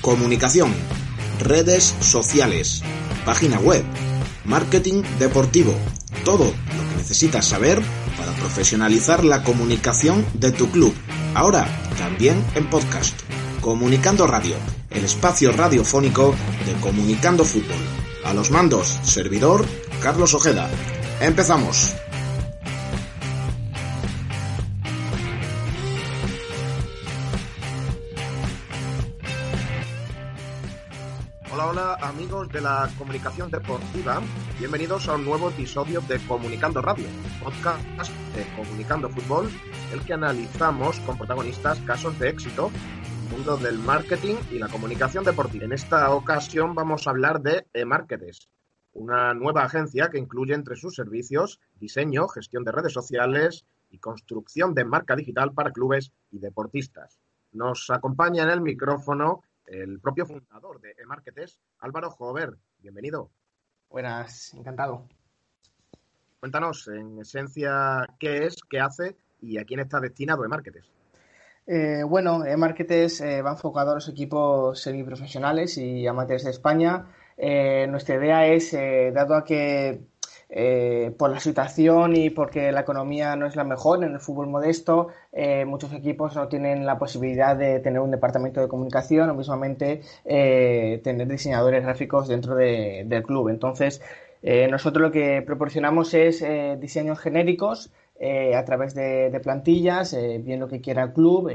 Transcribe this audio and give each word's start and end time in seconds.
Comunicación, 0.00 0.72
redes 1.40 1.94
sociales, 2.00 2.82
página 3.26 3.58
web, 3.58 3.84
marketing 4.46 5.02
deportivo, 5.18 5.74
todo 6.24 6.44
lo 6.44 6.90
que 6.90 6.96
necesitas 6.96 7.44
saber 7.46 7.82
para 8.16 8.32
profesionalizar 8.32 9.24
la 9.24 9.42
comunicación 9.42 10.24
de 10.32 10.52
tu 10.52 10.70
club. 10.70 10.94
Ahora 11.34 11.68
también 11.98 12.42
en 12.54 12.70
podcast. 12.70 13.14
Comunicando 13.60 14.26
Radio, 14.26 14.56
el 14.88 15.04
espacio 15.04 15.52
radiofónico 15.52 16.34
de 16.64 16.72
Comunicando 16.80 17.44
Fútbol. 17.44 17.80
A 18.24 18.32
los 18.32 18.50
mandos, 18.50 18.98
servidor 19.02 19.66
Carlos 20.00 20.32
Ojeda. 20.32 20.70
Empezamos. 21.20 21.92
Amigos 31.80 32.50
de 32.50 32.60
la 32.60 32.90
comunicación 32.98 33.50
deportiva. 33.50 34.20
Bienvenidos 34.58 35.08
a 35.08 35.14
un 35.14 35.24
nuevo 35.24 35.48
episodio 35.48 36.02
de 36.02 36.18
Comunicando 36.26 36.82
Radio, 36.82 37.06
podcast 37.42 37.82
de 38.34 38.44
Comunicando 38.54 39.08
Fútbol, 39.08 39.48
el 39.90 40.02
que 40.02 40.12
analizamos 40.12 41.00
con 41.00 41.16
protagonistas 41.16 41.78
casos 41.80 42.18
de 42.18 42.28
éxito 42.28 42.70
mundo 43.30 43.56
del 43.56 43.78
marketing 43.78 44.36
y 44.50 44.58
la 44.58 44.68
comunicación 44.68 45.24
deportiva. 45.24 45.64
En 45.64 45.72
esta 45.72 46.10
ocasión 46.10 46.74
vamos 46.74 47.06
a 47.06 47.10
hablar 47.10 47.40
de 47.40 47.66
eMarketes, 47.72 48.50
una 48.92 49.32
nueva 49.32 49.64
agencia 49.64 50.10
que 50.10 50.18
incluye 50.18 50.52
entre 50.52 50.76
sus 50.76 50.94
servicios 50.94 51.60
diseño, 51.76 52.28
gestión 52.28 52.62
de 52.62 52.72
redes 52.72 52.92
sociales 52.92 53.64
y 53.88 53.98
construcción 53.98 54.74
de 54.74 54.84
marca 54.84 55.16
digital 55.16 55.54
para 55.54 55.72
clubes 55.72 56.12
y 56.30 56.40
deportistas. 56.40 57.18
Nos 57.52 57.88
acompaña 57.88 58.42
en 58.42 58.50
el 58.50 58.60
micrófono 58.60 59.40
el 59.70 60.00
propio 60.00 60.26
fundador 60.26 60.80
de 60.80 60.94
eMarketes, 60.98 61.60
Álvaro 61.78 62.10
Jover. 62.10 62.56
Bienvenido. 62.80 63.30
Buenas, 63.88 64.52
encantado. 64.54 65.06
Cuéntanos, 66.40 66.88
en 66.88 67.20
esencia, 67.20 68.06
qué 68.18 68.46
es, 68.46 68.56
qué 68.68 68.80
hace 68.80 69.16
y 69.40 69.58
a 69.58 69.64
quién 69.64 69.80
está 69.80 70.00
destinado 70.00 70.44
eMarketes. 70.44 70.90
Eh, 71.66 72.02
bueno, 72.02 72.44
eMarketes 72.44 73.20
eh, 73.20 73.42
va 73.42 73.52
enfocado 73.52 73.92
a 73.92 73.94
los 73.94 74.08
equipos 74.08 74.80
semiprofesionales 74.80 75.78
y 75.78 76.06
amateurs 76.06 76.44
de 76.44 76.50
España. 76.50 77.06
Eh, 77.36 77.86
nuestra 77.88 78.16
idea 78.16 78.46
es, 78.46 78.72
dado 78.72 79.36
a 79.36 79.44
que 79.44 80.00
eh, 80.52 81.14
por 81.16 81.30
la 81.30 81.38
situación 81.38 82.16
y 82.16 82.28
porque 82.30 82.72
la 82.72 82.80
economía 82.80 83.36
no 83.36 83.46
es 83.46 83.54
la 83.54 83.62
mejor 83.62 84.02
en 84.02 84.14
el 84.14 84.20
fútbol 84.20 84.48
modesto, 84.48 85.06
eh, 85.32 85.64
muchos 85.64 85.92
equipos 85.92 86.34
no 86.34 86.48
tienen 86.48 86.84
la 86.84 86.98
posibilidad 86.98 87.56
de 87.56 87.78
tener 87.78 88.00
un 88.00 88.10
departamento 88.10 88.60
de 88.60 88.66
comunicación 88.66 89.30
o 89.30 89.34
mismamente 89.34 90.00
eh, 90.24 91.00
tener 91.04 91.28
diseñadores 91.28 91.84
gráficos 91.84 92.26
dentro 92.26 92.56
de, 92.56 93.04
del 93.06 93.22
club. 93.22 93.48
Entonces, 93.48 94.02
nosotros 94.42 95.02
lo 95.02 95.12
que 95.12 95.42
proporcionamos 95.42 96.14
es 96.14 96.42
diseños 96.80 97.18
genéricos 97.18 97.92
a 98.18 98.64
través 98.64 98.94
de, 98.94 99.28
de 99.28 99.38
plantillas, 99.40 100.16
bien 100.42 100.60
lo 100.60 100.66
que 100.66 100.80
quiera 100.80 101.02
el 101.02 101.12
club, 101.12 101.50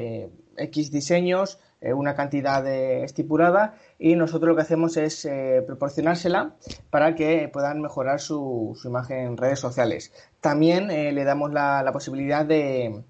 X 0.57 0.91
diseños, 0.91 1.59
una 1.93 2.15
cantidad 2.15 2.65
estipulada 2.67 3.75
y 3.99 4.15
nosotros 4.15 4.49
lo 4.49 4.55
que 4.55 4.61
hacemos 4.63 4.97
es 4.97 5.25
eh, 5.25 5.63
proporcionársela 5.65 6.55
para 6.89 7.15
que 7.15 7.49
puedan 7.51 7.81
mejorar 7.81 8.19
su, 8.19 8.77
imagen 8.83 9.19
en 9.19 9.37
redes 9.37 9.59
sociales. 9.59 10.11
También 10.41 10.89
eh, 10.89 11.11
le 11.11 11.23
damos 11.23 11.51
la, 11.51 11.89
posibilidad 11.93 12.45
de, 12.45 13.03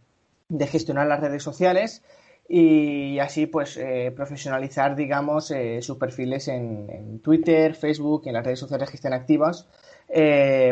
gestionar 0.68 1.08
las 1.08 1.22
redes 1.22 1.44
sociales 1.44 2.04
y 2.48 3.18
así 3.20 3.48
pues 3.48 3.78
eh, 3.78 4.14
profesionalizar 4.16 4.96
digamos 4.96 5.52
sus 5.82 5.98
perfiles 5.98 6.48
en, 6.48 6.88
en, 6.90 7.20
Twitter, 7.20 7.74
Facebook, 7.74 8.24
en 8.26 8.34
las 8.34 8.46
redes 8.46 8.60
sociales 8.60 8.90
que 8.90 8.98
estén 8.98 9.14
activas 9.14 9.68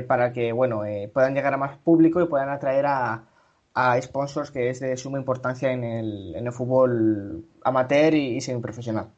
para 0.07 0.31
que 0.31 0.51
bueno 0.51 0.83
puedan 1.11 1.33
llegar 1.33 1.55
a 1.55 1.57
más 1.57 1.77
público 1.79 2.21
y 2.21 2.27
puedan 2.27 2.49
atraer 2.49 2.85
a, 2.85 3.23
a 3.73 4.01
sponsors 4.01 4.51
que 4.51 4.69
es 4.69 4.79
de 4.79 4.95
suma 4.97 5.17
importancia 5.17 5.71
en 5.71 5.83
el, 5.83 6.35
en 6.35 6.45
el 6.47 6.53
fútbol 6.53 7.45
amateur 7.63 8.13
y, 8.13 8.37
y 8.37 8.41
semiprofesional. 8.41 9.11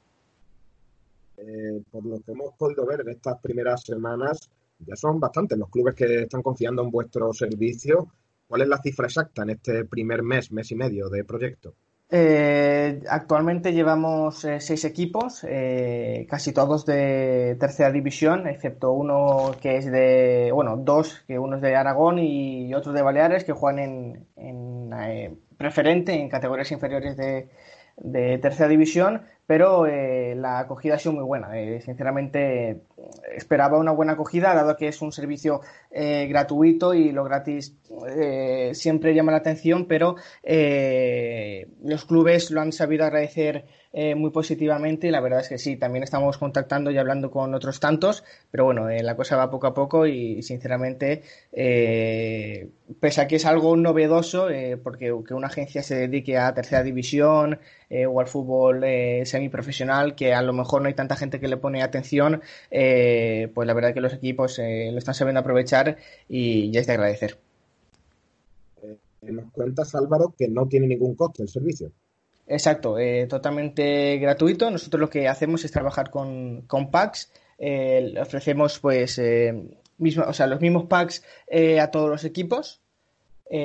Eh, 1.37 1.83
por 1.91 2.05
lo 2.05 2.19
que 2.21 2.31
hemos 2.31 2.53
podido 2.53 2.85
ver 2.85 3.01
en 3.01 3.09
estas 3.09 3.39
primeras 3.39 3.81
semanas, 3.83 4.49
ya 4.79 4.95
son 4.95 5.19
bastantes 5.19 5.57
los 5.57 5.69
clubes 5.69 5.95
que 5.95 6.23
están 6.23 6.41
confiando 6.41 6.83
en 6.83 6.91
vuestro 6.91 7.33
servicio. 7.33 8.07
¿Cuál 8.47 8.61
es 8.61 8.67
la 8.67 8.81
cifra 8.81 9.07
exacta 9.07 9.43
en 9.43 9.51
este 9.51 9.85
primer 9.85 10.23
mes, 10.23 10.51
mes 10.51 10.71
y 10.71 10.75
medio 10.75 11.09
de 11.09 11.23
proyecto? 11.23 11.73
Eh, 12.11 13.01
actualmente 13.09 13.73
llevamos 13.73 14.45
eh, 14.45 14.59
seis 14.61 14.85
equipos, 14.85 15.43
eh, 15.49 16.27
casi 16.29 16.53
todos 16.53 16.85
de 16.85 17.57
tercera 17.59 17.91
división, 17.91 18.47
excepto 18.47 18.91
uno 18.91 19.51
que 19.59 19.77
es 19.77 19.91
de, 19.91 20.51
bueno, 20.53 20.77
dos, 20.77 21.23
que 21.27 21.39
uno 21.39 21.55
es 21.55 21.61
de 21.63 21.75
Aragón 21.75 22.19
y 22.19 22.73
otro 22.75 22.93
de 22.93 23.01
Baleares, 23.01 23.43
que 23.43 23.53
juegan 23.53 23.79
en, 23.79 24.27
en 24.37 24.93
eh, 24.93 25.35
preferente, 25.57 26.13
en 26.13 26.29
categorías 26.29 26.71
inferiores 26.71 27.17
de, 27.17 27.49
de 27.97 28.37
tercera 28.37 28.69
división, 28.69 29.23
pero 29.47 29.85
eh, 29.85 30.33
la 30.35 30.59
acogida 30.59 30.95
ha 30.95 30.99
sido 30.99 31.13
muy 31.13 31.23
buena. 31.23 31.57
Eh, 31.59 31.81
sinceramente, 31.81 32.81
esperaba 33.35 33.77
una 33.77 33.91
buena 33.91 34.13
acogida, 34.13 34.55
dado 34.55 34.75
que 34.75 34.87
es 34.87 35.01
un 35.01 35.11
servicio 35.11 35.61
eh, 35.91 36.25
gratuito 36.27 36.93
y 36.93 37.11
lo 37.11 37.23
gratis 37.23 37.75
siempre 38.73 39.13
llama 39.13 39.31
la 39.31 39.37
atención, 39.37 39.85
pero 39.85 40.15
los 40.43 42.05
clubes 42.05 42.51
lo 42.51 42.61
han 42.61 42.71
sabido 42.71 43.05
agradecer 43.05 43.65
muy 44.17 44.31
positivamente 44.31 45.07
y 45.07 45.11
la 45.11 45.21
verdad 45.21 45.39
es 45.39 45.47
que 45.47 45.57
sí, 45.57 45.77
también 45.77 46.03
estamos 46.03 46.37
contactando 46.37 46.91
y 46.91 46.97
hablando 46.97 47.31
con 47.31 47.53
otros 47.53 47.79
tantos, 47.79 48.25
pero 48.51 48.65
bueno, 48.65 48.89
la 48.89 49.15
cosa 49.15 49.37
va 49.37 49.49
poco 49.49 49.67
a 49.67 49.73
poco 49.73 50.05
y 50.07 50.41
sinceramente, 50.41 51.21
pese 51.53 53.21
a 53.21 53.27
que 53.27 53.37
es 53.37 53.45
algo 53.45 53.77
novedoso, 53.77 54.47
porque 54.83 55.13
que 55.25 55.33
una 55.33 55.47
agencia 55.47 55.81
se 55.81 55.95
dedique 55.95 56.37
a 56.37 56.53
tercera 56.53 56.83
división 56.83 57.59
o 58.09 58.19
al 58.19 58.27
fútbol 58.27 58.83
semiprofesional, 59.35 60.15
que 60.15 60.33
a 60.33 60.41
lo 60.41 60.53
mejor 60.53 60.81
no 60.81 60.87
hay 60.87 60.93
tanta 60.93 61.17
gente 61.17 61.39
que 61.39 61.49
le 61.49 61.57
pone 61.57 61.83
atención, 61.83 62.41
eh, 62.71 63.51
pues 63.53 63.67
la 63.67 63.73
verdad 63.73 63.93
que 63.93 63.99
los 63.99 64.13
equipos 64.13 64.57
eh, 64.59 64.89
lo 64.91 64.97
están 64.97 65.13
sabiendo 65.13 65.41
aprovechar 65.41 65.97
y 66.29 66.71
ya 66.71 66.79
es 66.79 66.87
de 66.87 66.93
agradecer. 66.93 67.37
Eh, 68.81 68.97
nos 69.23 69.51
cuentas, 69.51 69.93
Álvaro, 69.93 70.33
que 70.37 70.47
no 70.47 70.67
tiene 70.67 70.87
ningún 70.87 71.15
coste 71.15 71.43
el 71.43 71.49
servicio. 71.49 71.91
Exacto, 72.47 72.97
totalmente 73.27 74.17
gratuito. 74.19 74.69
Nosotros 74.69 75.01
lo 75.01 75.09
que 75.09 75.27
hacemos 75.27 75.65
es 75.65 75.71
trabajar 75.71 76.11
con, 76.11 76.61
con 76.67 76.91
packs. 76.91 77.31
ofrecemos 78.21 78.77
pues 78.79 79.19
mismo, 79.97 80.25
o 80.25 80.33
sea, 80.33 80.45
los 80.45 80.61
mismos 80.61 80.85
packs 80.85 81.23
a 81.81 81.89
todos 81.89 82.07
los 82.07 82.23
equipos. 82.23 82.81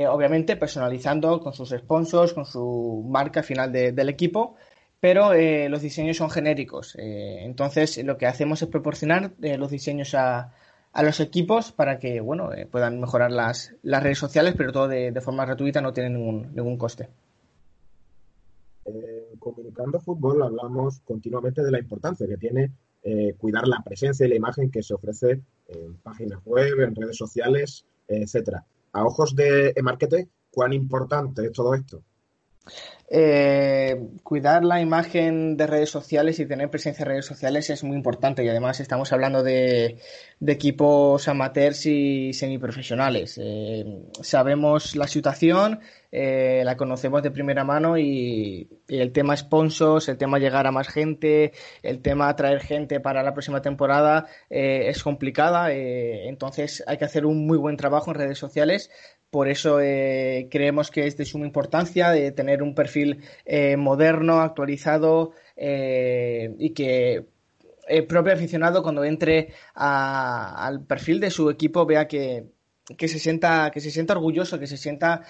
obviamente 0.08 0.56
personalizando 0.56 1.40
con 1.40 1.52
sus 1.52 1.68
sponsors, 1.70 2.32
con 2.32 2.46
su 2.46 3.04
marca 3.06 3.42
final 3.42 3.70
de, 3.70 3.92
del 3.92 4.08
equipo 4.08 4.56
pero 5.00 5.32
eh, 5.32 5.68
los 5.70 5.80
diseños 5.80 6.18
son 6.18 6.30
genéricos. 6.30 6.94
Eh, 6.96 7.44
entonces, 7.44 8.02
lo 8.04 8.18
que 8.18 8.26
hacemos 8.26 8.60
es 8.62 8.68
proporcionar 8.68 9.32
eh, 9.40 9.56
los 9.56 9.70
diseños 9.70 10.14
a, 10.14 10.52
a, 10.92 11.02
los 11.02 11.20
equipos 11.20 11.72
para 11.72 11.98
que 11.98 12.20
bueno, 12.20 12.52
eh, 12.52 12.66
puedan 12.66 13.00
mejorar 13.00 13.32
las, 13.32 13.74
las, 13.82 14.02
redes 14.02 14.18
sociales, 14.18 14.54
pero 14.56 14.72
todo 14.72 14.88
de, 14.88 15.10
de 15.10 15.20
forma 15.22 15.46
gratuita, 15.46 15.80
no 15.80 15.94
tiene 15.94 16.10
ningún, 16.10 16.54
ningún 16.54 16.76
coste. 16.76 17.08
Comunicando 19.38 20.00
fútbol 20.00 20.42
hablamos 20.42 21.00
continuamente 21.00 21.62
de 21.62 21.70
la 21.70 21.78
importancia 21.78 22.26
que 22.26 22.36
tiene 22.36 22.72
cuidar 23.38 23.66
la 23.68 23.82
presencia 23.84 24.26
y 24.26 24.28
la 24.28 24.34
imagen 24.34 24.70
que 24.70 24.82
se 24.82 24.92
ofrece 24.92 25.40
en 25.68 25.96
páginas 26.02 26.40
web, 26.44 26.80
en 26.80 26.94
redes 26.94 27.16
sociales, 27.16 27.86
etcétera. 28.08 28.66
A 28.92 29.04
ojos 29.04 29.36
de 29.36 29.72
marketing, 29.80 30.24
¿cuán 30.50 30.72
importante 30.72 31.46
es 31.46 31.52
todo 31.52 31.74
esto? 31.74 32.02
Eh, 33.12 34.08
cuidar 34.22 34.64
la 34.64 34.80
imagen 34.80 35.56
de 35.56 35.66
redes 35.66 35.90
sociales 35.90 36.38
y 36.38 36.46
tener 36.46 36.70
presencia 36.70 37.02
en 37.02 37.08
redes 37.08 37.26
sociales 37.26 37.68
es 37.68 37.82
muy 37.82 37.96
importante 37.96 38.44
y 38.44 38.48
además 38.48 38.78
estamos 38.78 39.12
hablando 39.12 39.42
de, 39.42 39.98
equipos 40.46 41.26
amateurs 41.26 41.86
y 41.86 42.32
semiprofesionales. 42.32 43.36
Eh, 43.42 43.84
sabemos 44.22 44.94
la 44.94 45.08
situación, 45.08 45.80
eh, 46.12 46.62
la 46.64 46.76
conocemos 46.76 47.24
de 47.24 47.32
primera 47.32 47.64
mano 47.64 47.98
y, 47.98 48.68
el 48.86 49.10
tema 49.10 49.36
sponsors, 49.36 50.08
el 50.08 50.16
tema 50.16 50.38
llegar 50.38 50.68
a 50.68 50.72
más 50.72 50.88
gente, 50.88 51.52
el 51.82 52.02
tema 52.02 52.28
atraer 52.28 52.60
gente 52.60 53.00
para 53.00 53.24
la 53.24 53.32
próxima 53.32 53.60
temporada 53.60 54.26
es 54.48 55.02
complicada. 55.02 55.72
entonces 55.72 56.84
hay 56.86 56.96
que 56.98 57.04
hacer 57.04 57.26
un 57.26 57.46
muy 57.46 57.58
buen 57.58 57.76
trabajo 57.76 58.10
en 58.10 58.16
redes 58.16 58.38
sociales 58.38 58.90
por 59.30 59.48
eso 59.48 59.80
eh, 59.80 60.48
creemos 60.50 60.90
que 60.90 61.06
es 61.06 61.16
de 61.16 61.24
suma 61.24 61.46
importancia 61.46 62.10
de 62.10 62.32
tener 62.32 62.62
un 62.62 62.74
perfil 62.74 63.22
eh, 63.44 63.76
moderno, 63.76 64.40
actualizado 64.40 65.32
eh, 65.56 66.54
y 66.58 66.70
que 66.70 67.26
el 67.88 68.06
propio 68.06 68.32
aficionado 68.32 68.82
cuando 68.82 69.04
entre 69.04 69.52
al 69.74 70.84
perfil 70.84 71.20
de 71.20 71.30
su 71.30 71.48
equipo 71.50 71.86
vea 71.86 72.06
que, 72.08 72.46
que, 72.96 73.08
se 73.08 73.18
sienta 73.18 73.70
que 73.72 73.80
se 73.80 73.90
sienta 73.90 74.14
orgulloso, 74.14 74.58
que 74.58 74.66
se 74.66 74.76
sienta 74.76 75.22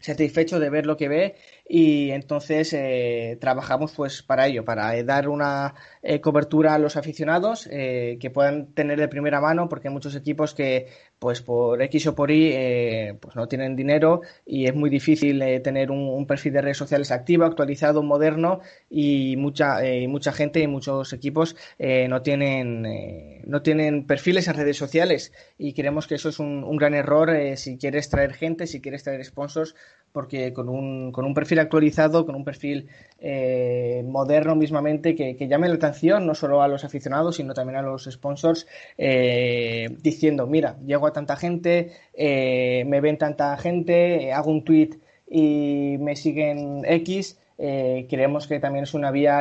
satisfecho 0.00 0.60
de 0.60 0.70
ver 0.70 0.86
lo 0.86 0.96
que 0.96 1.08
ve 1.08 1.36
y 1.68 2.10
entonces 2.12 2.72
eh, 2.72 3.36
trabajamos 3.40 3.92
pues 3.92 4.22
para 4.22 4.46
ello, 4.46 4.64
para 4.64 4.96
eh, 4.96 5.04
dar 5.04 5.28
una 5.28 5.74
eh, 6.02 6.20
cobertura 6.20 6.74
a 6.74 6.78
los 6.78 6.96
aficionados 6.96 7.68
que 7.68 8.30
puedan 8.32 8.72
tener 8.72 8.98
de 8.98 9.08
primera 9.08 9.40
mano 9.40 9.68
porque 9.68 9.88
hay 9.88 9.94
muchos 9.94 10.14
equipos 10.14 10.54
que 10.54 10.86
pues 11.18 11.42
por 11.42 11.82
X 11.82 12.06
o 12.06 12.14
por 12.14 12.30
Y 12.30 13.12
pues 13.20 13.36
no 13.36 13.48
tienen 13.48 13.76
dinero 13.76 14.22
y 14.46 14.66
es 14.66 14.74
muy 14.74 14.88
difícil 14.88 15.42
tener 15.62 15.90
un, 15.90 16.26
perfil 16.26 16.54
de 16.54 16.62
redes 16.62 16.76
sociales 16.76 17.10
activo, 17.10 17.44
actualizado, 17.44 18.02
moderno 18.02 18.60
y 18.88 19.36
mucha 19.36 19.78
mucha 20.08 20.32
gente 20.32 20.60
y 20.60 20.66
muchos 20.66 21.12
equipos 21.12 21.56
no 21.78 22.22
tienen 22.22 23.42
no 23.44 23.62
tienen 23.62 24.06
perfiles 24.06 24.48
en 24.48 24.54
redes 24.54 24.76
sociales 24.76 25.32
y 25.58 25.74
creemos 25.74 26.06
que 26.06 26.14
eso 26.14 26.28
es 26.28 26.38
un, 26.38 26.64
un 26.64 26.76
gran 26.76 26.94
error 26.94 27.30
si 27.56 27.76
quieres 27.78 28.08
traer 28.08 28.32
gente, 28.32 28.66
si 28.66 28.80
quieres 28.80 29.02
traer 29.02 29.24
sponsors 29.24 29.74
porque 30.12 30.52
con 30.52 30.68
un, 30.68 31.12
con 31.12 31.24
un 31.24 31.34
perfil 31.34 31.57
actualizado, 31.60 32.26
con 32.26 32.34
un 32.34 32.44
perfil 32.44 32.88
eh, 33.20 34.04
moderno 34.06 34.54
mismamente 34.54 35.14
que, 35.14 35.48
llame 35.48 35.68
la 35.68 35.74
atención 35.74 36.26
no 36.26 36.34
solo 36.34 36.62
a 36.62 36.68
los 36.68 36.84
aficionados, 36.84 37.36
sino 37.36 37.54
también 37.54 37.76
a 37.76 37.82
los 37.82 38.04
sponsors, 38.04 38.66
eh, 38.96 39.88
diciendo, 40.02 40.46
mira, 40.46 40.76
llego 40.86 41.06
a 41.06 41.12
tanta 41.12 41.36
gente, 41.36 41.92
eh, 42.14 42.84
me 42.86 43.00
ven 43.00 43.18
tanta 43.18 43.56
gente, 43.56 44.32
hago 44.32 44.50
un 44.50 44.64
tweet 44.64 44.90
y 45.28 45.96
me 45.98 46.16
siguen 46.16 46.82
X, 46.84 47.38
creemos 47.56 48.46
que 48.46 48.60
también 48.60 48.84
es 48.84 48.94
una 48.94 49.10
vía 49.10 49.40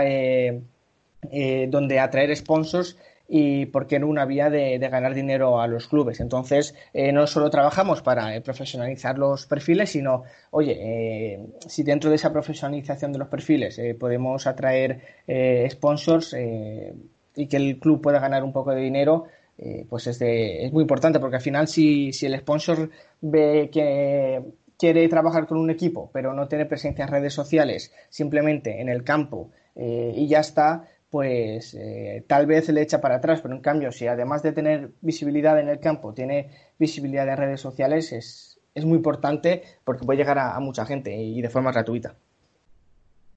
donde 1.69 1.99
atraer 1.99 2.35
sponsors 2.35 2.97
y 3.27 3.65
por 3.67 3.87
qué 3.87 3.99
no 3.99 4.07
una 4.07 4.25
vía 4.25 4.49
de, 4.49 4.77
ganar 4.77 5.13
dinero 5.13 5.59
a 5.59 5.67
los 5.67 5.87
clubes. 5.87 6.19
Entonces, 6.19 6.75
eh, 6.93 7.11
no 7.11 7.27
solo 7.27 7.49
trabajamos 7.49 8.01
para 8.01 8.35
eh, 8.35 8.41
profesionalizar 8.41 9.17
los 9.17 9.45
perfiles, 9.45 9.89
sino, 9.89 10.23
oye, 10.51 10.77
eh, 10.79 11.45
si 11.67 11.83
dentro 11.83 12.09
de 12.09 12.15
esa 12.15 12.31
profesionalización 12.31 13.11
de 13.11 13.19
los 13.19 13.27
perfiles 13.27 13.79
podemos 13.99 14.47
atraer 14.47 15.01
sponsors 15.69 16.35
y 17.35 17.47
que 17.47 17.57
el 17.57 17.79
club 17.79 18.01
pueda 18.01 18.19
ganar 18.19 18.43
un 18.43 18.53
poco 18.53 18.71
de 18.71 18.81
dinero, 18.81 19.25
pues 19.89 20.07
es, 20.07 20.21
es 20.21 20.71
muy 20.71 20.83
importante, 20.83 21.19
porque 21.19 21.37
al 21.37 21.41
final 21.41 21.67
si, 21.67 22.13
si 22.13 22.25
el 22.27 22.39
sponsor 22.39 22.89
ve 23.21 23.69
que 23.71 24.41
quiere 24.77 25.07
trabajar 25.09 25.47
con 25.47 25.57
un 25.57 25.69
equipo, 25.69 26.09
pero 26.13 26.33
no 26.33 26.47
tiene 26.47 26.65
presencia 26.65 27.05
en 27.05 27.11
redes 27.11 27.33
sociales, 27.33 27.91
simplemente 28.09 28.79
en 28.79 28.89
el 28.89 29.03
campo 29.03 29.51
y 29.75 30.27
ya 30.27 30.39
está, 30.39 30.87
pues 31.09 31.73
eh, 31.73 32.23
tal 32.27 32.45
vez 32.45 32.67
le 32.69 32.81
echa 32.81 32.99
para 32.99 33.15
atrás, 33.15 33.41
pero 33.41 33.55
en 33.55 33.61
cambio, 33.61 33.91
si 33.91 34.07
además 34.07 34.43
de 34.43 34.51
tener 34.51 34.91
visibilidad 35.01 35.59
en 35.59 35.69
el 35.69 35.79
campo, 35.79 36.13
tiene 36.13 36.49
visibilidad 36.77 37.27
en 37.29 37.37
redes 37.37 37.61
sociales, 37.61 38.11
es, 38.11 38.59
es 38.75 38.85
muy 38.85 38.97
importante 38.97 39.63
porque 39.83 40.05
puede 40.05 40.19
llegar 40.19 40.37
a, 40.37 40.59
mucha 40.59 40.85
gente 40.85 41.15
y 41.15 41.41
de 41.41 41.49
forma 41.49 41.71
gratuita. 41.71 42.15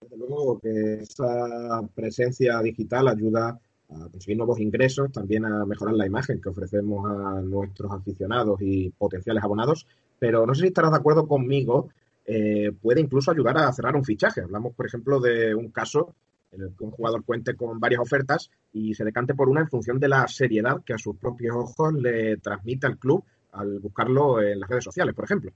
Desde 0.01 0.17
luego 0.17 0.59
que 0.59 0.95
esa 1.03 1.83
presencia 1.95 2.61
digital 2.61 3.09
ayuda 3.09 3.59
a 3.91 4.09
conseguir 4.09 4.37
nuevos 4.37 4.61
ingresos, 4.61 5.13
también 5.13 5.45
a 5.45 5.65
mejorar 5.65 5.95
la 5.95 6.07
imagen 6.07 6.41
que 6.41 6.49
ofrecemos 6.49 7.05
a 7.11 7.41
nuestros 7.41 7.93
aficionados 7.93 8.61
y 8.63 8.91
potenciales 8.91 9.43
abonados, 9.43 9.87
pero 10.19 10.47
no 10.47 10.55
sé 10.55 10.63
si 10.63 10.69
estarás 10.69 10.93
de 10.93 10.99
acuerdo 10.99 11.27
conmigo, 11.27 11.89
eh, 12.27 12.73
puede 12.81 13.01
incluso 13.01 13.31
ayudar 13.31 13.59
a 13.59 13.73
cerrar 13.73 13.97
un 13.97 14.05
fichaje. 14.05 14.41
Hablamos, 14.41 14.75
por 14.75 14.87
ejemplo, 14.87 15.21
de 15.21 15.55
un 15.55 15.71
caso 15.71 16.15
el 16.53 16.75
que 16.77 16.85
un 16.85 16.91
jugador 16.91 17.25
cuente 17.25 17.55
con 17.55 17.79
varias 17.79 18.01
ofertas 18.01 18.51
y 18.73 18.95
se 18.95 19.05
decante 19.05 19.35
por 19.35 19.49
una 19.49 19.61
en 19.61 19.69
función 19.69 19.99
de 19.99 20.09
la 20.09 20.27
seriedad 20.29 20.83
que 20.85 20.95
a 20.95 20.99
sus 20.99 21.17
propios 21.17 21.57
ojos 21.57 21.95
le 21.95 22.37
transmite 22.39 22.87
al 22.87 22.99
club 22.99 23.25
al 23.53 23.79
buscarlo 23.81 24.41
en 24.41 24.61
las 24.61 24.69
redes 24.69 24.85
sociales, 24.85 25.15
por 25.15 25.25
ejemplo. 25.25 25.53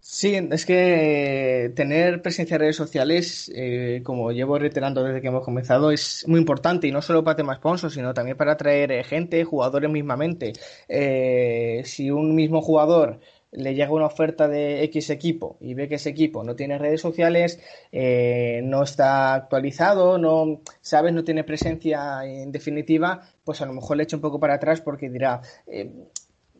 Sí, 0.00 0.34
es 0.36 0.64
que 0.64 1.72
tener 1.74 2.22
presencia 2.22 2.54
en 2.54 2.60
redes 2.60 2.76
sociales, 2.76 3.50
eh, 3.54 4.00
como 4.04 4.30
llevo 4.30 4.58
reiterando 4.58 5.02
desde 5.02 5.20
que 5.20 5.26
hemos 5.26 5.44
comenzado, 5.44 5.90
es 5.90 6.24
muy 6.28 6.38
importante 6.38 6.86
y 6.86 6.92
no 6.92 7.02
solo 7.02 7.24
para 7.24 7.36
temas 7.36 7.58
sponsors, 7.58 7.94
sino 7.94 8.14
también 8.14 8.36
para 8.36 8.52
atraer 8.52 9.04
gente, 9.04 9.44
jugadores 9.44 9.90
mismamente. 9.90 10.52
Eh, 10.88 11.82
si 11.84 12.10
un 12.10 12.34
mismo 12.34 12.62
jugador 12.62 13.20
le 13.52 13.74
llega 13.74 13.90
una 13.90 14.06
oferta 14.06 14.46
de 14.46 14.82
X 14.84 15.10
equipo 15.10 15.56
y 15.60 15.74
ve 15.74 15.88
que 15.88 15.94
ese 15.94 16.10
equipo 16.10 16.44
no 16.44 16.54
tiene 16.54 16.78
redes 16.78 17.00
sociales, 17.00 17.60
eh, 17.92 18.60
no 18.64 18.82
está 18.82 19.34
actualizado, 19.34 20.18
no, 20.18 20.60
sabes, 20.80 21.12
no 21.12 21.24
tiene 21.24 21.44
presencia 21.44 22.24
en 22.24 22.52
definitiva, 22.52 23.22
pues 23.44 23.60
a 23.60 23.66
lo 23.66 23.72
mejor 23.72 23.96
le 23.96 24.02
echa 24.02 24.16
un 24.16 24.22
poco 24.22 24.38
para 24.38 24.54
atrás 24.54 24.80
porque 24.80 25.08
dirá, 25.08 25.40
eh, 25.66 25.90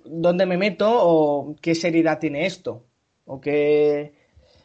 ¿dónde 0.04 0.46
me 0.46 0.56
meto 0.56 0.88
o 0.90 1.56
qué 1.60 1.74
seriedad 1.74 2.18
tiene 2.18 2.46
esto? 2.46 2.84
O 3.26 3.40
qué, 3.40 4.14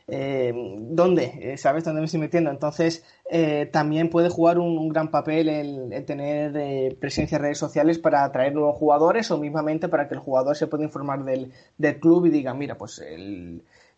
eh, 0.07 0.53
dónde, 0.79 1.55
¿sabes? 1.57 1.83
¿Dónde 1.83 1.99
me 1.99 2.05
estoy 2.05 2.21
metiendo? 2.21 2.49
Entonces, 2.49 3.03
eh, 3.29 3.69
también 3.71 4.09
puede 4.09 4.29
jugar 4.29 4.59
un, 4.59 4.89
gran 4.89 5.09
papel 5.09 5.49
el, 5.49 6.05
tener 6.05 6.95
presencia 6.97 7.37
en 7.37 7.43
redes 7.43 7.57
sociales 7.57 7.99
para 7.99 8.23
atraer 8.23 8.53
nuevos 8.53 8.77
jugadores 8.77 9.31
o 9.31 9.37
mismamente 9.37 9.87
para 9.87 10.07
que 10.07 10.15
el 10.15 10.19
jugador 10.19 10.55
se 10.55 10.67
pueda 10.67 10.83
informar 10.83 11.23
del, 11.23 11.51
club 11.99 12.25
y 12.25 12.29
diga, 12.29 12.53
mira, 12.53 12.77
pues 12.77 13.01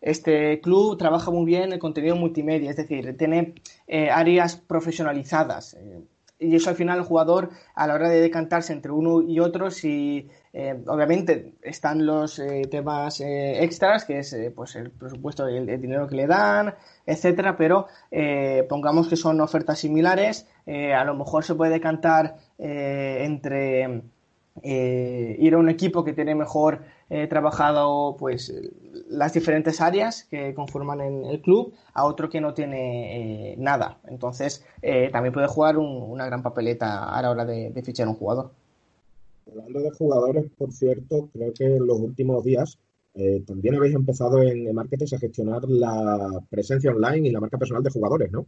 este 0.00 0.60
club 0.60 0.96
trabaja 0.96 1.30
muy 1.30 1.44
bien 1.44 1.72
el 1.72 1.78
contenido 1.78 2.16
multimedia, 2.16 2.70
es 2.70 2.76
decir, 2.76 3.16
tiene 3.16 3.54
áreas 4.10 4.56
profesionalizadas 4.56 5.76
y 6.38 6.54
eso 6.54 6.70
al 6.70 6.76
final 6.76 6.98
el 6.98 7.04
jugador 7.04 7.50
a 7.74 7.86
la 7.86 7.94
hora 7.94 8.08
de 8.08 8.20
decantarse 8.20 8.72
entre 8.72 8.92
uno 8.92 9.22
y 9.22 9.40
otro 9.40 9.70
si 9.70 10.28
eh, 10.58 10.74
obviamente 10.86 11.52
están 11.60 12.06
los 12.06 12.38
eh, 12.38 12.62
temas 12.70 13.20
eh, 13.20 13.62
extras, 13.62 14.06
que 14.06 14.20
es 14.20 14.34
pues 14.54 14.74
el 14.76 14.90
presupuesto 14.90 15.50
y 15.50 15.56
el, 15.58 15.82
dinero 15.82 16.08
que 16.08 16.16
le 16.16 16.26
dan, 16.26 16.74
etcétera, 17.04 17.58
pero 17.58 17.88
pongamos 18.66 19.06
que 19.08 19.16
son 19.16 19.38
ofertas 19.42 19.80
similares, 19.80 20.48
a 20.66 21.04
lo 21.04 21.14
mejor 21.14 21.44
se 21.44 21.54
puede 21.54 21.72
decantar 21.72 22.36
entre 22.58 24.02
ir 24.62 25.54
a 25.54 25.58
un 25.58 25.68
equipo 25.68 26.04
que 26.04 26.14
tiene 26.14 26.34
mejor 26.34 26.84
trabajado 27.28 28.16
pues 28.18 28.50
las 29.08 29.34
diferentes 29.34 29.82
áreas 29.82 30.24
que 30.24 30.54
conforman 30.54 31.00
el 31.02 31.42
club 31.42 31.74
a 31.92 32.06
otro 32.06 32.30
que 32.30 32.40
no 32.40 32.54
tiene 32.54 33.56
nada. 33.58 33.98
Entonces 34.08 34.64
también 35.12 35.34
puede 35.34 35.48
jugar 35.48 35.76
una 35.76 36.24
gran 36.24 36.42
papeleta 36.42 37.04
a 37.04 37.20
la 37.20 37.30
hora 37.30 37.44
de 37.44 37.82
fichar 37.84 38.08
un 38.08 38.14
jugador. 38.14 38.52
Hablando 39.46 39.80
de 39.80 39.90
jugadores, 39.92 40.50
por 40.56 40.72
cierto, 40.72 41.28
creo 41.32 41.52
que 41.52 41.64
en 41.64 41.86
los 41.86 41.98
últimos 42.00 42.42
días 42.44 42.78
eh, 43.14 43.42
también 43.46 43.76
habéis 43.76 43.94
empezado 43.94 44.42
en, 44.42 44.74
marketing 44.74 45.06
a 45.14 45.18
gestionar 45.18 45.64
la 45.68 46.44
presencia 46.50 46.90
online 46.90 47.28
y 47.28 47.32
la 47.32 47.40
marca 47.40 47.56
personal 47.56 47.82
de 47.82 47.90
jugadores, 47.90 48.30
¿no? 48.32 48.46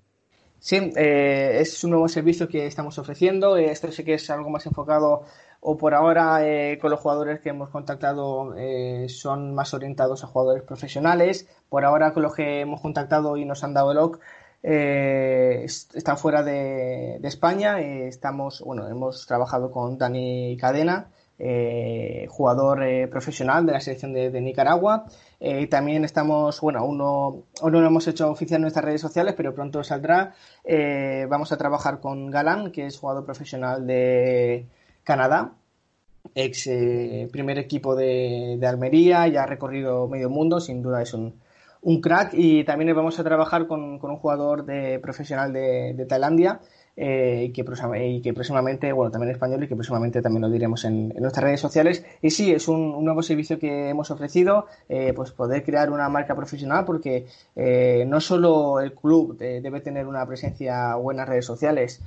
Sí, 0.60 0.76
eh, 0.96 1.58
es 1.60 1.84
un 1.84 1.90
nuevo 1.92 2.08
servicio 2.08 2.48
que 2.48 2.66
estamos 2.66 2.98
ofreciendo. 2.98 3.56
Esto 3.56 3.92
sí 3.92 4.02
que 4.02 4.14
es 4.14 4.28
algo 4.28 4.50
más 4.50 4.66
enfocado, 4.66 5.22
o 5.60 5.76
por 5.76 5.94
ahora 5.94 6.46
eh, 6.46 6.78
con 6.80 6.90
los 6.90 6.98
jugadores 6.98 7.40
que 7.40 7.50
hemos 7.50 7.70
contactado 7.70 8.54
son 9.06 9.54
más 9.54 9.72
orientados 9.72 10.24
a 10.24 10.26
jugadores 10.26 10.64
profesionales. 10.64 11.46
Por 11.68 11.84
ahora 11.84 12.12
con 12.12 12.24
los 12.24 12.34
que 12.34 12.60
hemos 12.60 12.80
contactado 12.80 13.36
y 13.36 13.44
nos 13.44 13.62
han 13.62 13.72
dado 13.72 13.92
el 13.92 13.98
OK 13.98 14.18
eh, 14.62 15.64
está 15.64 16.16
fuera 16.16 16.42
de, 16.42 17.20
España. 17.22 17.80
Eh, 17.80 18.08
estamos, 18.08 18.60
bueno, 18.64 18.88
hemos 18.88 19.26
trabajado 19.26 19.70
con 19.70 19.98
Dani 19.98 20.56
Cadena, 20.58 21.10
eh, 21.38 22.26
jugador 22.28 22.82
eh, 22.82 23.06
profesional 23.08 23.64
de 23.66 23.72
la 23.72 23.80
selección 23.80 24.12
de, 24.12 24.40
Nicaragua. 24.40 25.06
también 25.70 26.04
estamos, 26.04 26.60
bueno, 26.60 26.80
aún 26.80 26.98
no, 26.98 27.44
lo 27.62 27.86
hemos 27.86 28.06
hecho 28.08 28.30
oficial 28.30 28.58
en 28.58 28.62
nuestras 28.62 28.84
redes 28.84 29.00
sociales, 29.00 29.34
pero 29.36 29.54
pronto 29.54 29.82
saldrá. 29.84 30.34
vamos 31.28 31.52
a 31.52 31.56
trabajar 31.56 32.00
con 32.00 32.30
Galán, 32.30 32.72
que 32.72 32.86
es 32.86 32.98
jugador 32.98 33.24
profesional 33.24 33.86
de 33.86 34.66
Canadá 35.04 35.54
ex 36.34 36.68
primer 37.32 37.58
equipo 37.58 37.96
de, 37.96 38.58
de, 38.60 38.66
Almería, 38.66 39.26
ya 39.28 39.44
ha 39.44 39.46
recorrido 39.46 40.08
medio 40.08 40.28
mundo, 40.28 40.60
sin 40.60 40.82
duda 40.82 41.00
es 41.02 41.14
un, 41.14 41.40
un 41.82 42.00
crack 42.00 42.30
y 42.34 42.64
también 42.64 42.94
vamos 42.94 43.18
a 43.18 43.24
trabajar 43.24 43.66
con, 43.66 43.82
un 44.02 44.16
jugador 44.16 44.64
de, 44.64 44.98
profesional 44.98 45.52
de, 45.52 46.06
Tailandia 46.08 46.60
eh, 46.96 47.44
y, 47.48 47.52
que, 47.52 47.64
y, 48.02 48.20
que, 48.20 48.34
próximamente, 48.34 48.92
bueno, 48.92 49.10
también 49.10 49.32
español 49.32 49.62
y 49.62 49.68
que 49.68 49.76
próximamente 49.76 50.20
también 50.20 50.42
lo 50.42 50.50
diremos 50.50 50.84
en, 50.84 51.10
nuestras 51.10 51.44
redes 51.44 51.60
sociales. 51.60 52.04
Y 52.20 52.30
sí, 52.30 52.52
es 52.52 52.66
un, 52.66 53.04
nuevo 53.04 53.22
servicio 53.22 53.58
que 53.58 53.90
hemos 53.90 54.10
ofrecido, 54.10 54.66
eh, 54.88 55.12
pues 55.14 55.30
poder 55.30 55.62
crear 55.62 55.90
una 55.90 56.08
marca 56.08 56.34
profesional 56.34 56.84
porque 56.84 57.26
eh, 57.54 58.04
no 58.06 58.20
solo 58.20 58.80
el 58.80 58.94
club 58.94 59.36
debe 59.38 59.80
tener 59.80 60.06
una 60.06 60.26
presencia 60.26 60.96
buena 60.96 61.22
en 61.22 61.28
redes 61.28 61.46
sociales, 61.46 62.02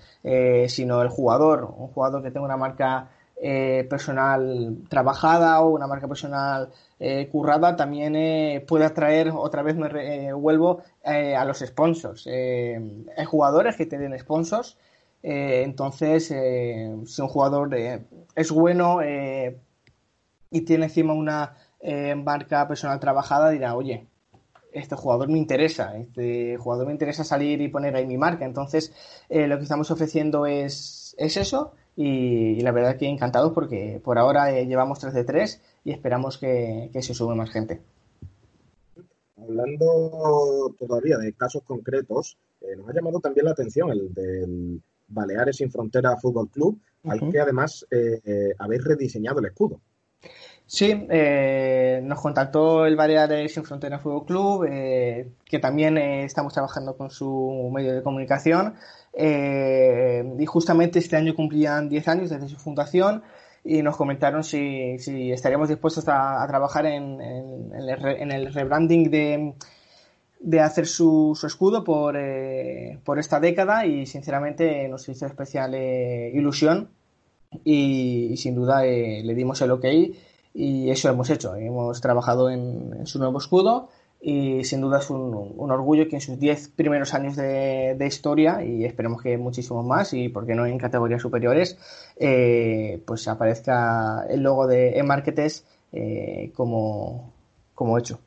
sino 0.67 1.01
el 1.01 1.09
jugador, 1.09 1.63
un 1.77 1.87
jugador 1.87 2.21
que 2.21 2.31
tenga 2.31 2.45
una 2.45 2.57
marca 2.57 3.09
personal 3.89 4.77
trabajada 4.87 5.61
o 5.61 5.71
una 5.71 5.87
marca 5.87 6.07
personal 6.07 6.69
eh, 7.03 7.29
currada 7.31 7.75
también 7.75 8.15
eh, 8.15 8.63
puede 8.67 8.85
atraer, 8.85 9.31
otra 9.33 9.63
vez 9.63 9.75
me 9.75 9.87
eh, 10.27 10.33
vuelvo, 10.33 10.83
a 11.03 11.43
los 11.45 11.57
sponsors. 11.57 12.27
hay 12.27 13.25
jugadores 13.25 13.75
que 13.75 13.87
tienen 13.87 14.17
sponsors, 14.19 14.77
entonces 15.23 16.27
si 16.27 17.21
un 17.23 17.27
jugador 17.27 17.75
es 18.35 18.51
bueno 18.51 18.99
y 20.51 20.61
tiene 20.61 20.85
encima 20.85 21.15
una 21.15 21.55
marca 22.17 22.67
personal 22.67 22.99
trabajada, 22.99 23.49
dirá, 23.49 23.75
oye, 23.75 24.05
este 24.71 24.95
jugador 24.95 25.27
me 25.27 25.39
interesa, 25.39 25.97
este 25.97 26.55
jugador 26.57 26.85
me 26.85 26.91
interesa 26.93 27.23
salir 27.23 27.61
y 27.61 27.67
poner 27.67 27.95
ahí 27.95 28.05
mi 28.05 28.17
marca. 28.17 28.45
Entonces, 28.45 28.93
lo 29.27 29.57
que 29.57 29.63
estamos 29.63 29.89
ofreciendo 29.89 30.45
es, 30.45 31.15
es 31.17 31.35
eso 31.37 31.73
y, 31.95 32.61
la 32.61 32.71
verdad 32.71 32.97
que 32.97 33.07
encantados 33.07 33.53
porque 33.53 34.01
por 34.03 34.17
ahora 34.17 34.51
llevamos 34.61 34.99
3 34.99 35.13
de 35.13 35.23
3 35.23 35.61
y 35.83 35.91
esperamos 35.91 36.37
que, 36.37 36.89
se 36.93 37.13
sume 37.13 37.35
más 37.35 37.51
gente. 37.51 37.81
Hablando 39.37 40.75
todavía 40.77 41.17
de 41.17 41.33
casos 41.33 41.63
concretos, 41.63 42.37
eh, 42.61 42.75
nos 42.77 42.87
ha 42.89 42.93
llamado 42.93 43.19
también 43.19 43.45
la 43.45 43.51
atención 43.51 43.89
el 43.91 44.13
del 44.13 44.81
Baleares 45.07 45.57
Sin 45.57 45.71
Frontera 45.71 46.15
Fútbol 46.17 46.49
Club, 46.49 46.79
al 47.03 47.31
que 47.31 47.39
además 47.39 47.85
eh, 47.89 48.21
eh, 48.23 48.53
habéis 48.59 48.83
rediseñado 48.83 49.39
el 49.39 49.47
escudo. 49.47 49.81
Sí, 50.67 50.93
nos 52.03 52.21
contactó 52.21 52.85
el 52.85 52.95
Baleares 52.95 53.53
Sin 53.53 53.65
Frontera 53.65 53.99
Fútbol 53.99 54.25
Club, 54.25 54.65
que 54.69 55.59
también 55.59 55.97
estamos 55.97 56.53
trabajando 56.53 56.95
con 56.95 57.09
su 57.09 57.69
medio 57.73 57.93
de 57.93 58.03
comunicación. 58.03 58.75
Y 59.13 60.45
justamente 60.45 60.99
este 60.99 61.17
año 61.17 61.35
cumplían 61.35 61.89
10 61.89 62.07
años 62.07 62.29
desde 62.29 62.47
su 62.47 62.57
fundación 62.57 63.23
y 63.63 63.81
nos 63.81 63.95
comentaron 63.95 64.43
si, 64.43 64.97
si 64.99 65.31
estaríamos 65.31 65.69
dispuestos 65.69 66.05
a, 66.07 66.45
trabajar 66.47 66.85
en, 66.85 67.21
el, 67.21 68.53
rebranding 68.53 69.11
de, 69.11 69.53
de 70.39 70.59
hacer 70.59 70.87
su, 70.87 71.37
su 71.39 71.45
escudo 71.47 71.83
por, 71.83 72.15
eh, 72.17 72.99
por, 73.03 73.19
esta 73.19 73.39
década 73.39 73.85
y 73.85 74.05
sinceramente 74.05 74.87
nos 74.87 75.07
hizo 75.09 75.25
especial 75.25 75.75
eh, 75.75 76.31
ilusión 76.33 76.89
y, 77.63 78.35
sin 78.37 78.55
duda 78.55 78.85
eh, 78.85 79.21
le 79.23 79.35
dimos 79.35 79.61
el 79.61 79.71
ok 79.71 79.85
y 80.53 80.89
eso 80.89 81.09
hemos 81.09 81.29
hecho. 81.29 81.55
Hemos 81.55 82.01
trabajado 82.01 82.49
en 82.49 83.05
su 83.05 83.19
nuevo 83.19 83.37
escudo 83.37 83.89
y 84.21 84.63
sin 84.63 84.81
duda 84.81 84.99
es 84.99 85.09
un, 85.09 85.51
orgullo 85.57 86.07
que 86.07 86.17
en 86.17 86.21
sus 86.21 86.39
10 86.39 86.69
primeros 86.69 87.13
años 87.15 87.35
de, 87.35 88.05
historia 88.07 88.63
y 88.63 88.85
esperemos 88.85 89.21
que 89.23 89.37
muchísimos 89.37 89.83
más 89.83 90.13
y 90.13 90.29
por 90.29 90.45
qué 90.45 90.53
no 90.53 90.65
en 90.65 90.77
categorías 90.77 91.21
superiores 91.21 91.77
eh, 92.17 93.01
pues 93.05 93.27
aparezca 93.27 94.25
el 94.29 94.41
logo 94.41 94.67
de 94.67 94.99
eMarketes 94.99 95.65
eh, 95.91 96.51
como, 96.53 97.33
como 97.73 97.97
hecho. 97.97 98.19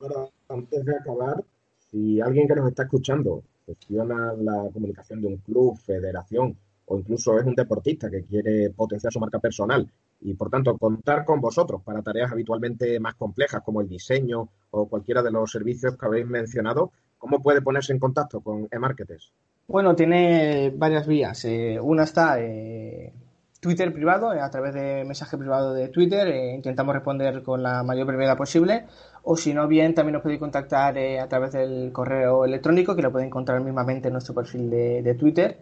Ahora, 0.00 0.28
antes 0.48 0.84
de 0.84 0.96
acabar, 0.96 1.44
si 1.90 2.20
alguien 2.20 2.48
que 2.48 2.54
nos 2.54 2.68
está 2.68 2.84
escuchando 2.84 3.42
gestiona 3.66 4.32
la 4.32 4.70
comunicación 4.72 5.20
de 5.20 5.26
un 5.26 5.36
club, 5.38 5.76
federación 5.76 6.56
o 6.86 6.98
incluso 6.98 7.38
es 7.38 7.44
un 7.44 7.54
deportista 7.54 8.10
que 8.10 8.24
quiere 8.24 8.70
potenciar 8.70 9.12
su 9.12 9.20
marca 9.20 9.38
personal 9.38 9.86
y 10.20 10.34
por 10.34 10.50
tanto 10.50 10.76
contar 10.76 11.24
con 11.24 11.40
vosotros 11.40 11.82
para 11.82 12.02
tareas 12.02 12.32
habitualmente 12.32 12.98
más 13.00 13.14
complejas 13.14 13.62
como 13.64 13.80
el 13.80 13.88
diseño 13.88 14.48
o 14.70 14.88
cualquiera 14.88 15.22
de 15.22 15.30
los 15.30 15.50
servicios 15.50 15.96
que 15.96 16.06
habéis 16.06 16.26
mencionado, 16.26 16.92
¿cómo 17.18 17.42
puede 17.42 17.62
ponerse 17.62 17.92
en 17.92 17.98
contacto 17.98 18.40
con 18.40 18.68
eMarketers? 18.70 19.32
Bueno, 19.68 19.94
tiene 19.94 20.72
varias 20.74 21.06
vías. 21.06 21.44
Eh, 21.44 21.78
una 21.80 22.04
está 22.04 22.40
eh, 22.40 23.12
Twitter 23.60 23.92
privado, 23.92 24.32
eh, 24.32 24.40
a 24.40 24.50
través 24.50 24.74
de 24.74 25.04
mensaje 25.04 25.36
privado 25.36 25.74
de 25.74 25.88
Twitter, 25.88 26.54
intentamos 26.54 26.94
responder 26.94 27.42
con 27.42 27.62
la 27.62 27.82
mayor 27.82 28.06
brevedad 28.06 28.36
posible, 28.36 28.86
o 29.22 29.36
si 29.36 29.52
no 29.52 29.68
bien 29.68 29.94
también 29.94 30.14
nos 30.14 30.22
podéis 30.22 30.40
contactar 30.40 30.96
a 30.98 31.28
través 31.28 31.52
del 31.52 31.92
correo 31.92 32.44
electrónico, 32.44 32.96
que 32.96 33.02
lo 33.02 33.12
podéis 33.12 33.28
encontrar 33.28 33.60
mismamente 33.60 34.08
en 34.08 34.14
nuestro 34.14 34.34
perfil 34.34 34.70
de 34.70 35.16
Twitter, 35.18 35.58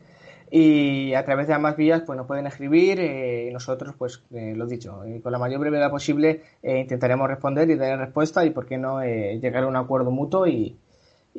y 0.50 1.14
a 1.14 1.24
través 1.24 1.48
de 1.48 1.54
ambas 1.54 1.76
vías 1.76 2.02
pues 2.06 2.16
nos 2.16 2.26
pueden 2.26 2.46
escribir 2.46 3.00
eh, 3.00 3.48
y 3.48 3.52
nosotros 3.52 3.94
pues 3.98 4.22
eh, 4.32 4.54
lo 4.56 4.66
dicho 4.66 5.02
eh, 5.04 5.20
con 5.20 5.32
la 5.32 5.38
mayor 5.38 5.60
brevedad 5.60 5.90
posible 5.90 6.42
intentaremos 6.62 7.28
responder 7.28 7.68
y 7.70 7.76
dar 7.76 7.98
respuesta 7.98 8.44
y 8.44 8.50
por 8.50 8.66
qué 8.66 8.78
no 8.78 9.02
llegar 9.02 9.64
a 9.64 9.66
un 9.66 9.76
acuerdo 9.76 10.10
mutuo 10.10 10.46
y, 10.46 10.76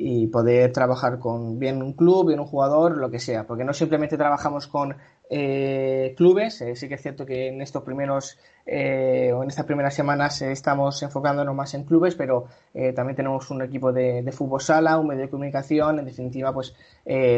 y 0.00 0.28
poder 0.28 0.72
trabajar 0.72 1.18
con 1.18 1.58
bien 1.58 1.82
un 1.82 1.92
club, 1.92 2.28
bien 2.28 2.38
un 2.38 2.46
jugador, 2.46 2.96
lo 2.96 3.10
que 3.10 3.18
sea, 3.18 3.46
porque 3.46 3.64
no 3.64 3.72
simplemente 3.72 4.16
trabajamos 4.16 4.68
con 4.68 4.94
eh, 5.28 6.14
clubes, 6.16 6.60
eh, 6.62 6.76
sí 6.76 6.88
que 6.88 6.94
es 6.94 7.02
cierto 7.02 7.26
que 7.26 7.48
en 7.48 7.60
estos 7.60 7.82
primeros 7.82 8.38
eh, 8.64 9.32
o 9.34 9.42
en 9.42 9.48
estas 9.48 9.66
primeras 9.66 9.94
semanas 9.94 10.40
estamos 10.40 11.02
enfocándonos 11.02 11.54
más 11.54 11.74
en 11.74 11.82
clubes, 11.82 12.14
pero 12.14 12.46
también 12.94 13.16
tenemos 13.16 13.50
un 13.50 13.62
equipo 13.62 13.92
de, 13.92 14.30
fútbol 14.30 14.60
sala, 14.60 14.98
un 14.98 15.08
medio 15.08 15.22
de 15.22 15.30
comunicación, 15.30 15.98
en 15.98 16.04
definitiva, 16.04 16.52
pues 16.52 16.74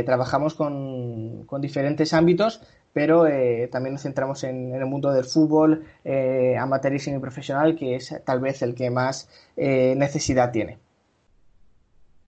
trabajamos 0.04 0.54
con, 0.54 1.44
con, 1.46 1.62
diferentes 1.62 2.12
ámbitos, 2.12 2.60
pero 2.92 3.24
también 3.70 3.94
nos 3.94 4.02
centramos 4.02 4.44
en, 4.44 4.74
el 4.74 4.84
mundo 4.84 5.12
del 5.12 5.24
fútbol 5.24 5.84
amateur 6.58 6.92
y 6.92 6.98
semiprofesional, 6.98 7.74
que 7.74 7.94
es 7.94 8.20
tal 8.24 8.40
vez 8.40 8.60
el 8.60 8.74
que 8.74 8.90
más 8.90 9.30
necesidad 9.56 10.50
tiene 10.50 10.89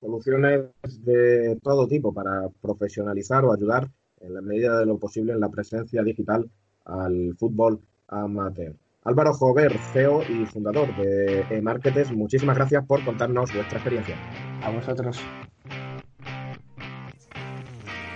soluciones 0.02 0.62
de 1.04 1.56
todo 1.62 1.86
tipo 1.86 2.12
para 2.12 2.48
profesionalizar 2.60 3.44
o 3.44 3.52
ayudar 3.52 3.88
en 4.20 4.34
la 4.34 4.40
medida 4.42 4.80
de 4.80 4.86
lo 4.86 4.98
posible 4.98 5.32
en 5.32 5.40
la 5.40 5.48
presencia 5.48 6.02
digital 6.02 6.50
al 6.84 7.36
fútbol 7.38 7.80
amateur. 8.08 8.74
Álvaro 9.04 9.32
Jover, 9.32 9.72
CEO 9.92 10.22
y 10.28 10.44
fundador 10.46 10.94
de 10.96 11.44
eMarketes, 11.50 12.12
muchísimas 12.12 12.56
gracias 12.56 12.84
por 12.84 13.04
contarnos 13.04 13.52
vuestra 13.54 13.78
experiencia. 13.78 14.16
A 14.62 14.70
vosotros. 14.70 15.20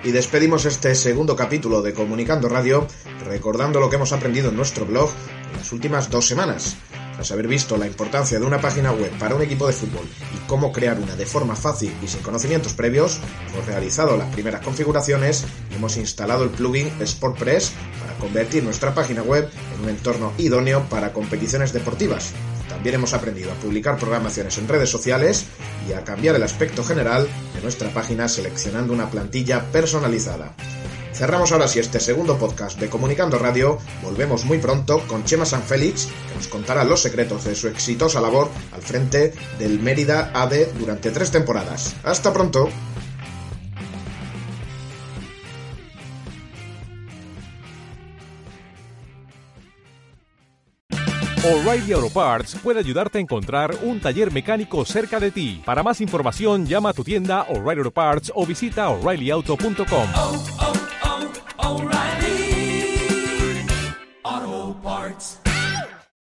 Y 0.04 0.10
despedimos 0.12 0.66
este 0.66 0.94
segundo 0.94 1.34
capítulo 1.34 1.82
de 1.82 1.92
Comunicando 1.92 2.48
Radio 2.48 2.86
recordando 3.28 3.80
lo 3.80 3.90
que 3.90 3.96
hemos 3.96 4.12
aprendido 4.12 4.50
en 4.50 4.56
nuestro 4.56 4.86
blog 4.86 5.10
en 5.50 5.56
las 5.56 5.72
últimas 5.72 6.10
dos 6.10 6.26
semanas. 6.26 6.76
Tras 7.16 7.32
haber 7.32 7.48
visto 7.48 7.78
la 7.78 7.86
importancia 7.86 8.38
de 8.38 8.44
una 8.44 8.60
página 8.60 8.92
web 8.92 9.10
para 9.18 9.34
un 9.34 9.40
equipo 9.40 9.66
de 9.66 9.72
fútbol 9.72 10.06
y 10.34 10.46
cómo 10.46 10.70
crear 10.70 11.00
una 11.00 11.16
de 11.16 11.24
forma 11.24 11.56
fácil 11.56 11.90
y 12.02 12.08
sin 12.08 12.20
conocimientos 12.20 12.74
previos, 12.74 13.18
hemos 13.50 13.66
realizado 13.66 14.18
las 14.18 14.30
primeras 14.34 14.60
configuraciones 14.60 15.46
y 15.70 15.76
hemos 15.76 15.96
instalado 15.96 16.44
el 16.44 16.50
plugin 16.50 16.92
SportPress 17.04 17.72
para 18.00 18.18
convertir 18.18 18.62
nuestra 18.64 18.94
página 18.94 19.22
web 19.22 19.50
en 19.74 19.84
un 19.84 19.88
entorno 19.88 20.32
idóneo 20.36 20.84
para 20.90 21.14
competiciones 21.14 21.72
deportivas. 21.72 22.34
También 22.68 22.96
hemos 22.96 23.14
aprendido 23.14 23.50
a 23.50 23.54
publicar 23.54 23.96
programaciones 23.96 24.58
en 24.58 24.68
redes 24.68 24.90
sociales 24.90 25.46
y 25.88 25.94
a 25.94 26.04
cambiar 26.04 26.36
el 26.36 26.42
aspecto 26.42 26.84
general 26.84 27.26
de 27.54 27.62
nuestra 27.62 27.88
página 27.94 28.28
seleccionando 28.28 28.92
una 28.92 29.10
plantilla 29.10 29.72
personalizada. 29.72 30.54
Cerramos 31.16 31.50
ahora 31.50 31.66
sí 31.66 31.78
este 31.78 31.98
segundo 31.98 32.36
podcast 32.36 32.78
de 32.78 32.90
Comunicando 32.90 33.38
Radio. 33.38 33.78
Volvemos 34.02 34.44
muy 34.44 34.58
pronto 34.58 35.00
con 35.06 35.24
Chema 35.24 35.46
San 35.46 35.62
Félix, 35.62 36.08
que 36.28 36.34
nos 36.34 36.46
contará 36.46 36.84
los 36.84 37.00
secretos 37.00 37.44
de 37.44 37.54
su 37.54 37.68
exitosa 37.68 38.20
labor 38.20 38.50
al 38.72 38.82
frente 38.82 39.32
del 39.58 39.80
Mérida 39.80 40.30
AD 40.34 40.74
durante 40.78 41.10
tres 41.10 41.30
temporadas. 41.30 41.96
Hasta 42.04 42.34
pronto. 42.34 42.68
O'Reilly 51.46 51.92
Auto 51.92 52.10
Parts 52.10 52.56
puede 52.56 52.80
ayudarte 52.80 53.16
a 53.16 53.20
encontrar 53.22 53.74
un 53.82 54.00
taller 54.00 54.32
mecánico 54.32 54.84
cerca 54.84 55.18
de 55.18 55.30
ti. 55.30 55.62
Para 55.64 55.82
más 55.82 56.02
información, 56.02 56.66
llama 56.66 56.90
a 56.90 56.92
tu 56.92 57.04
tienda 57.04 57.44
O'Reilly 57.44 57.78
Auto 57.78 57.90
Parts 57.92 58.32
o 58.34 58.44
visita 58.44 58.90
oreillyauto.com. 58.90 60.65
O'Reilly 61.66 61.95